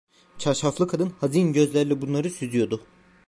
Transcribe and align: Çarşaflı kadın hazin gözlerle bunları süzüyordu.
Çarşaflı 0.37 0.87
kadın 0.87 1.13
hazin 1.19 1.53
gözlerle 1.53 2.01
bunları 2.01 2.29
süzüyordu. 2.29 2.81